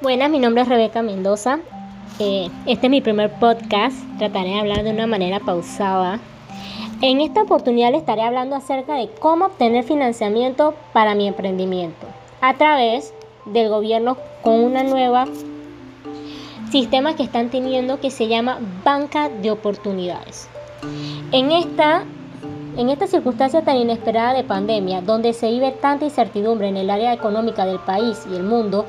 Buenas, 0.00 0.30
mi 0.30 0.38
nombre 0.38 0.62
es 0.62 0.68
Rebeca 0.68 1.02
Mendoza. 1.02 1.60
Eh, 2.18 2.48
este 2.66 2.86
es 2.86 2.90
mi 2.90 3.00
primer 3.00 3.30
podcast. 3.34 3.96
Trataré 4.18 4.50
de 4.50 4.60
hablar 4.60 4.82
de 4.82 4.90
una 4.90 5.06
manera 5.06 5.38
pausada. 5.38 6.18
En 7.00 7.20
esta 7.20 7.42
oportunidad 7.42 7.92
les 7.92 8.00
estaré 8.00 8.22
hablando 8.22 8.56
acerca 8.56 8.94
de 8.94 9.08
cómo 9.20 9.46
obtener 9.46 9.84
financiamiento 9.84 10.74
para 10.92 11.14
mi 11.14 11.28
emprendimiento 11.28 12.06
a 12.40 12.54
través 12.54 13.14
del 13.44 13.68
gobierno 13.68 14.16
con 14.42 14.54
una 14.54 14.82
nueva 14.82 15.26
sistema 16.70 17.14
que 17.14 17.22
están 17.22 17.50
teniendo 17.50 18.00
que 18.00 18.10
se 18.10 18.26
llama 18.26 18.58
banca 18.84 19.28
de 19.28 19.50
oportunidades. 19.50 20.48
En 21.30 21.52
esta 21.52 22.04
en 22.76 22.88
esta 22.88 23.06
circunstancia 23.06 23.62
tan 23.62 23.76
inesperada 23.76 24.32
de 24.32 24.44
pandemia, 24.44 25.02
donde 25.02 25.34
se 25.34 25.50
vive 25.50 25.72
tanta 25.72 26.06
incertidumbre 26.06 26.68
en 26.68 26.78
el 26.78 26.88
área 26.88 27.12
económica 27.12 27.66
del 27.66 27.78
país 27.78 28.26
y 28.30 28.34
el 28.34 28.44
mundo, 28.44 28.86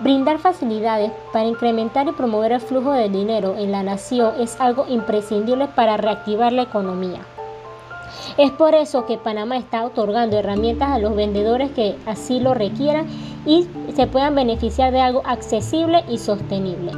brindar 0.00 0.38
facilidades 0.38 1.12
para 1.32 1.46
incrementar 1.46 2.08
y 2.08 2.12
promover 2.12 2.52
el 2.52 2.60
flujo 2.60 2.92
de 2.92 3.08
dinero 3.08 3.56
en 3.58 3.72
la 3.72 3.82
nación 3.82 4.34
es 4.40 4.60
algo 4.60 4.86
imprescindible 4.88 5.68
para 5.68 5.96
reactivar 5.96 6.52
la 6.52 6.62
economía. 6.62 7.20
Es 8.36 8.50
por 8.50 8.74
eso 8.74 9.06
que 9.06 9.18
Panamá 9.18 9.56
está 9.56 9.84
otorgando 9.84 10.36
herramientas 10.36 10.90
a 10.90 10.98
los 10.98 11.14
vendedores 11.14 11.70
que 11.70 11.96
así 12.06 12.40
lo 12.40 12.54
requieran 12.54 13.06
y 13.46 13.68
se 13.94 14.06
puedan 14.06 14.34
beneficiar 14.34 14.92
de 14.92 15.00
algo 15.00 15.22
accesible 15.24 16.04
y 16.08 16.18
sostenible. 16.18 16.92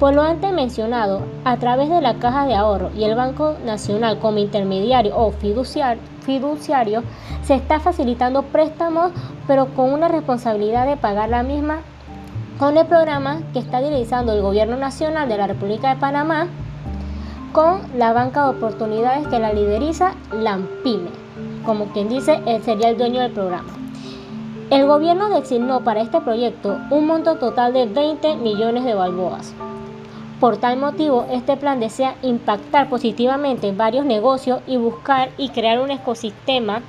Por 0.00 0.14
lo 0.14 0.22
antes 0.22 0.52
mencionado, 0.52 1.22
a 1.44 1.56
través 1.58 1.88
de 1.88 2.00
la 2.00 2.14
Caja 2.14 2.46
de 2.46 2.54
Ahorro 2.54 2.90
y 2.96 3.04
el 3.04 3.14
Banco 3.14 3.54
Nacional 3.64 4.18
como 4.18 4.38
intermediario 4.38 5.16
o 5.16 5.30
fiduciario, 5.30 7.04
se 7.42 7.54
está 7.54 7.78
facilitando 7.78 8.42
préstamos, 8.42 9.12
pero 9.46 9.66
con 9.74 9.92
una 9.92 10.08
responsabilidad 10.08 10.86
de 10.86 10.96
pagar 10.96 11.28
la 11.28 11.44
misma 11.44 11.82
con 12.58 12.76
el 12.76 12.86
programa 12.86 13.40
que 13.52 13.58
está 13.58 13.80
realizando 13.80 14.32
el 14.32 14.42
Gobierno 14.42 14.76
Nacional 14.76 15.28
de 15.28 15.36
la 15.36 15.46
República 15.46 15.94
de 15.94 16.00
Panamá 16.00 16.46
con 17.52 17.80
la 17.96 18.12
banca 18.12 18.44
de 18.44 18.56
oportunidades 18.56 19.26
que 19.28 19.38
la 19.38 19.52
lideriza 19.52 20.14
LAMPIME, 20.32 21.10
como 21.64 21.86
quien 21.86 22.08
dice, 22.08 22.40
él 22.46 22.62
sería 22.62 22.90
el 22.90 22.98
dueño 22.98 23.20
del 23.20 23.32
programa. 23.32 23.72
El 24.70 24.86
gobierno 24.86 25.28
designó 25.28 25.82
para 25.82 26.00
este 26.00 26.20
proyecto 26.20 26.78
un 26.90 27.06
monto 27.06 27.36
total 27.36 27.72
de 27.72 27.86
20 27.86 28.36
millones 28.36 28.84
de 28.84 28.94
balboas. 28.94 29.52
Por 30.40 30.56
tal 30.56 30.78
motivo, 30.78 31.26
este 31.30 31.56
plan 31.56 31.80
desea 31.80 32.16
impactar 32.22 32.88
positivamente 32.88 33.68
en 33.68 33.76
varios 33.76 34.04
negocios 34.04 34.60
y 34.66 34.76
buscar 34.76 35.30
y 35.38 35.50
crear 35.50 35.80
un 35.80 35.90
ecosistema 35.90 36.82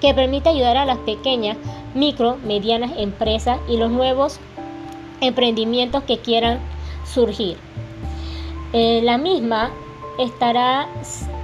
que 0.00 0.12
permita 0.12 0.50
ayudar 0.50 0.76
a 0.76 0.84
las 0.84 0.98
pequeñas, 0.98 1.56
micro, 1.94 2.36
medianas 2.44 2.92
empresas 2.98 3.58
y 3.68 3.78
los 3.78 3.90
nuevos 3.90 4.38
emprendimientos 5.20 6.02
que 6.04 6.18
quieran 6.18 6.58
surgir. 7.04 7.56
Eh, 8.72 9.00
la 9.02 9.18
misma 9.18 9.70
estará 10.18 10.88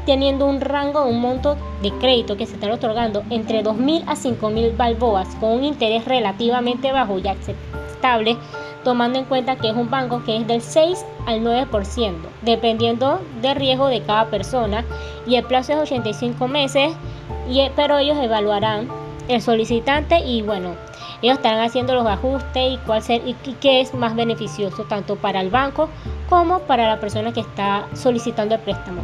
teniendo 0.06 0.46
un 0.46 0.60
rango, 0.60 1.04
un 1.04 1.20
monto 1.20 1.56
de 1.82 1.92
crédito 1.92 2.36
que 2.36 2.46
se 2.46 2.54
estará 2.54 2.74
otorgando 2.74 3.22
entre 3.30 3.62
2.000 3.62 4.04
a 4.06 4.14
5.000 4.14 4.76
balboas 4.76 5.28
con 5.36 5.52
un 5.52 5.64
interés 5.64 6.04
relativamente 6.04 6.92
bajo 6.92 7.18
y 7.18 7.28
aceptable 7.28 8.36
tomando 8.84 9.18
en 9.18 9.24
cuenta 9.26 9.56
que 9.56 9.68
es 9.68 9.74
un 9.74 9.90
banco 9.90 10.22
que 10.24 10.36
es 10.36 10.46
del 10.46 10.62
6 10.62 11.04
al 11.26 11.42
9%, 11.42 12.14
dependiendo 12.42 13.20
del 13.42 13.56
riesgo 13.56 13.88
de 13.88 14.02
cada 14.02 14.26
persona, 14.26 14.84
y 15.26 15.36
el 15.36 15.44
plazo 15.44 15.72
es 15.72 15.78
85 15.78 16.48
meses, 16.48 16.92
y, 17.48 17.60
pero 17.76 17.98
ellos 17.98 18.16
evaluarán 18.18 18.88
el 19.28 19.42
solicitante 19.42 20.20
y 20.20 20.42
bueno, 20.42 20.74
ellos 21.22 21.36
estarán 21.36 21.60
haciendo 21.60 21.94
los 21.94 22.06
ajustes 22.06 22.72
y 22.72 22.78
cuál 22.86 23.02
ser, 23.02 23.22
y 23.26 23.34
qué 23.34 23.80
es 23.80 23.94
más 23.94 24.14
beneficioso 24.14 24.84
tanto 24.84 25.16
para 25.16 25.40
el 25.40 25.50
banco 25.50 25.88
como 26.28 26.60
para 26.60 26.86
la 26.86 27.00
persona 27.00 27.32
que 27.32 27.40
está 27.40 27.86
solicitando 27.94 28.54
el 28.54 28.60
préstamo 28.60 29.02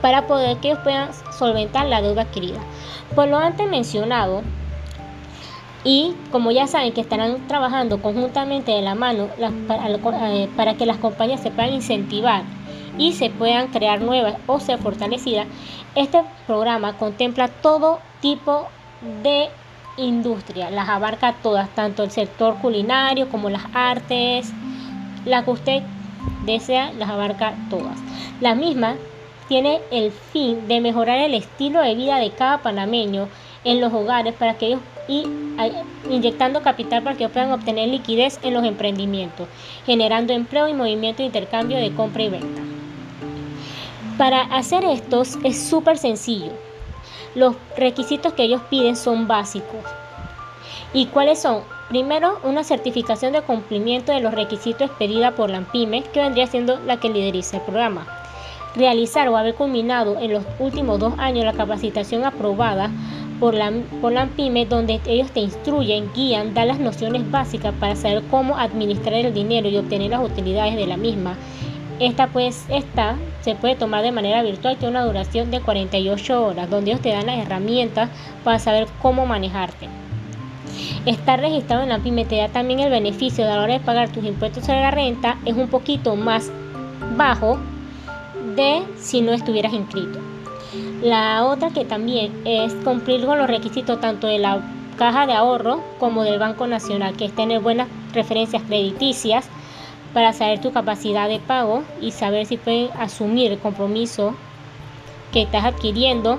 para 0.00 0.26
poder 0.26 0.58
que 0.58 0.68
ellos 0.68 0.80
puedan 0.84 1.08
solventar 1.32 1.86
la 1.86 2.00
deuda 2.00 2.22
adquirida. 2.22 2.60
Por 3.14 3.28
lo 3.28 3.38
antes 3.38 3.68
mencionado, 3.68 4.42
y 5.84 6.14
como 6.32 6.50
ya 6.50 6.66
saben 6.66 6.92
que 6.92 7.00
estarán 7.00 7.46
trabajando 7.46 8.02
conjuntamente 8.02 8.72
de 8.72 8.82
la 8.82 8.94
mano 8.94 9.28
eh, 9.38 10.48
para, 10.56 10.74
que 10.74 10.86
las 10.86 10.96
compañías 10.98 11.40
se 11.40 11.50
puedan 11.50 11.72
incentivar 11.72 12.42
y 12.98 13.12
se 13.12 13.30
puedan 13.30 13.68
crear 13.68 14.00
nuevas 14.00 14.34
o 14.46 14.58
ser 14.58 14.78
fortalecidas, 14.78 15.46
este 15.94 16.22
programa 16.46 16.94
contempla 16.98 17.48
todo 17.48 18.00
tipo 18.20 18.66
de 19.22 19.48
industria, 19.96 20.70
las 20.70 20.88
abarca 20.88 21.34
todas, 21.42 21.68
tanto 21.70 22.02
el 22.02 22.10
sector 22.10 22.56
culinario 22.56 23.28
como 23.28 23.50
las 23.50 23.64
artes, 23.72 24.52
la 25.24 25.44
que 25.44 25.50
usted 25.50 25.82
desea, 26.44 26.92
las 26.92 27.08
abarca 27.08 27.54
todas. 27.70 27.98
La 28.40 28.54
misma 28.54 28.96
tiene 29.48 29.80
el 29.90 30.10
fin 30.10 30.68
de 30.68 30.80
mejorar 30.80 31.18
el 31.18 31.34
estilo 31.34 31.80
de 31.80 31.94
vida 31.94 32.16
de 32.18 32.30
cada 32.30 32.58
panameño 32.58 33.28
en 33.64 33.80
los 33.80 33.92
hogares 33.92 34.34
para 34.34 34.54
que 34.54 34.66
ellos 34.66 34.80
y 35.08 35.24
inyectando 36.10 36.62
capital 36.62 37.02
para 37.02 37.16
que 37.16 37.28
puedan 37.28 37.52
obtener 37.52 37.88
liquidez 37.88 38.38
en 38.42 38.54
los 38.54 38.64
emprendimientos, 38.64 39.48
generando 39.84 40.32
empleo 40.32 40.68
y 40.68 40.74
movimiento 40.74 41.18
de 41.18 41.26
intercambio 41.26 41.78
de 41.78 41.92
compra 41.94 42.24
y 42.24 42.28
venta. 42.28 42.62
Para 44.18 44.42
hacer 44.42 44.84
esto 44.84 45.22
es 45.44 45.68
súper 45.68 45.98
sencillo. 45.98 46.52
Los 47.36 47.54
requisitos 47.76 48.32
que 48.32 48.44
ellos 48.44 48.62
piden 48.70 48.96
son 48.96 49.28
básicos. 49.28 49.84
¿Y 50.94 51.04
cuáles 51.04 51.38
son? 51.38 51.60
Primero, 51.90 52.40
una 52.44 52.64
certificación 52.64 53.34
de 53.34 53.42
cumplimiento 53.42 54.10
de 54.10 54.22
los 54.22 54.32
requisitos 54.32 54.88
expedida 54.88 55.32
por 55.32 55.50
la 55.50 55.60
PYME, 55.60 56.02
que 56.14 56.22
vendría 56.22 56.46
siendo 56.46 56.80
la 56.86 56.98
que 56.98 57.10
lideriza 57.10 57.58
el 57.58 57.64
programa. 57.64 58.06
Realizar 58.74 59.28
o 59.28 59.36
haber 59.36 59.54
culminado 59.54 60.18
en 60.18 60.32
los 60.32 60.44
últimos 60.58 60.98
dos 60.98 61.12
años 61.18 61.44
la 61.44 61.52
capacitación 61.52 62.24
aprobada 62.24 62.90
por 63.38 63.52
la, 63.52 63.70
por 64.00 64.12
la 64.12 64.26
donde 64.70 65.02
ellos 65.06 65.30
te 65.30 65.40
instruyen, 65.40 66.10
guían, 66.14 66.54
dan 66.54 66.68
las 66.68 66.78
nociones 66.78 67.30
básicas 67.30 67.74
para 67.78 67.96
saber 67.96 68.22
cómo 68.30 68.56
administrar 68.56 69.12
el 69.12 69.34
dinero 69.34 69.68
y 69.68 69.76
obtener 69.76 70.10
las 70.10 70.24
utilidades 70.24 70.74
de 70.74 70.86
la 70.86 70.96
misma. 70.96 71.36
Esta 71.98 72.26
pues 72.26 72.66
esta 72.68 73.16
se 73.40 73.54
puede 73.54 73.74
tomar 73.74 74.02
de 74.02 74.12
manera 74.12 74.42
virtual, 74.42 74.76
tiene 74.76 74.90
una 74.90 75.06
duración 75.06 75.50
de 75.50 75.60
48 75.60 76.46
horas, 76.46 76.68
donde 76.68 76.90
ellos 76.90 77.02
te 77.02 77.08
dan 77.10 77.26
las 77.26 77.38
herramientas 77.38 78.10
para 78.44 78.58
saber 78.58 78.86
cómo 79.00 79.24
manejarte. 79.24 79.88
Estar 81.06 81.40
registrado 81.40 81.84
en 81.84 81.88
la 81.88 81.98
PYME 82.00 82.26
te 82.26 82.36
da 82.36 82.48
también 82.48 82.80
el 82.80 82.90
beneficio 82.90 83.44
de 83.44 83.52
a 83.52 83.56
la 83.56 83.62
hora 83.62 83.72
de 83.74 83.80
pagar 83.80 84.10
tus 84.10 84.24
impuestos 84.24 84.64
sobre 84.64 84.82
la 84.82 84.90
renta 84.90 85.38
es 85.46 85.54
un 85.56 85.68
poquito 85.68 86.16
más 86.16 86.50
bajo 87.16 87.58
de 88.56 88.82
si 88.98 89.22
no 89.22 89.32
estuvieras 89.32 89.72
inscrito. 89.72 90.18
La 91.02 91.44
otra 91.44 91.70
que 91.70 91.84
también 91.84 92.32
es 92.44 92.74
cumplir 92.74 93.24
con 93.24 93.38
los 93.38 93.46
requisitos 93.46 94.00
tanto 94.00 94.26
de 94.26 94.38
la 94.38 94.60
caja 94.98 95.26
de 95.26 95.32
ahorro 95.32 95.82
como 95.98 96.24
del 96.24 96.38
Banco 96.38 96.66
Nacional, 96.66 97.16
que 97.16 97.26
es 97.26 97.32
tener 97.34 97.60
buenas 97.60 97.88
referencias 98.12 98.62
crediticias 98.64 99.48
para 100.16 100.32
saber 100.32 100.62
tu 100.62 100.72
capacidad 100.72 101.28
de 101.28 101.40
pago 101.40 101.82
y 102.00 102.10
saber 102.10 102.46
si 102.46 102.56
pueden 102.56 102.88
asumir 102.98 103.52
el 103.52 103.58
compromiso 103.58 104.34
que 105.30 105.42
estás 105.42 105.66
adquiriendo. 105.66 106.38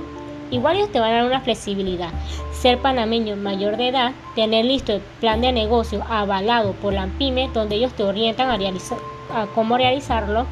Igual 0.50 0.78
ellos 0.78 0.92
te 0.92 1.00
van 1.00 1.12
a 1.12 1.18
dar 1.18 1.26
una 1.28 1.42
flexibilidad. 1.42 2.10
Ser 2.54 2.80
panameño 2.80 3.36
mayor 3.36 3.78
de 3.78 3.90
edad, 3.90 4.14
tener 4.34 4.66
listo 4.66 4.94
el 4.94 5.02
plan 5.20 5.42
de 5.42 5.52
negocio 5.52 6.04
avalado 6.10 6.72
por 6.72 6.92
la 6.92 7.06
PYME, 7.06 7.52
donde 7.54 7.76
ellos 7.76 7.94
te 7.94 8.02
orientan 8.02 8.50
a, 8.50 8.58
realizar, 8.58 8.98
a 9.32 9.46
cómo 9.54 9.78
realizarlo, 9.78 10.48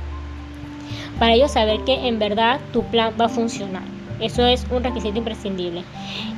para 1.18 1.34
ellos 1.34 1.50
saber 1.50 1.84
que 1.84 2.08
en 2.08 2.20
verdad 2.20 2.60
tu 2.74 2.84
plan 2.84 3.16
va 3.20 3.26
a 3.26 3.30
funcionar. 3.30 3.82
Eso 4.20 4.46
es 4.46 4.68
un 4.70 4.84
requisito 4.84 5.18
imprescindible. 5.18 5.84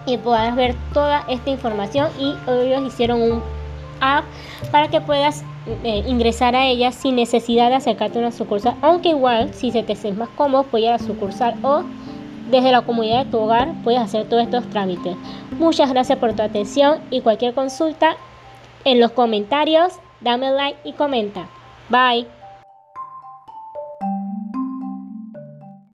y 0.04 0.18
puedas 0.18 0.54
ver 0.54 0.74
toda 0.92 1.24
esta 1.28 1.48
información 1.48 2.10
y 2.20 2.34
ellos 2.46 2.82
hicieron 2.86 3.22
un 3.22 3.42
app 4.00 4.26
para 4.70 4.88
que 4.88 5.00
puedas 5.00 5.44
eh, 5.84 6.04
ingresar 6.06 6.54
a 6.56 6.66
ella 6.66 6.92
sin 6.92 7.16
necesidad 7.16 7.70
de 7.70 7.76
acercarte 7.76 8.18
a 8.18 8.22
una 8.22 8.32
sucursal, 8.32 8.74
aunque 8.82 9.08
igual 9.10 9.54
si 9.54 9.70
se 9.70 9.82
te 9.82 9.96
sientes 9.96 10.18
más 10.18 10.28
cómodo 10.36 10.64
puedes 10.64 10.92
a 10.92 10.98
sucursal 10.98 11.54
o 11.62 11.84
desde 12.50 12.72
la 12.72 12.82
comunidad 12.82 13.24
de 13.24 13.30
tu 13.30 13.38
hogar 13.38 13.72
puedes 13.84 14.00
hacer 14.00 14.28
todos 14.28 14.42
estos 14.42 14.68
trámites. 14.70 15.16
Muchas 15.58 15.90
gracias 15.90 16.18
por 16.18 16.34
tu 16.34 16.42
atención 16.42 17.00
y 17.10 17.20
cualquier 17.20 17.54
consulta 17.54 18.16
en 18.84 19.00
los 19.00 19.12
comentarios, 19.12 19.94
dame 20.20 20.50
like 20.50 20.78
y 20.84 20.92
comenta. 20.92 21.46
Bye. 21.88 22.41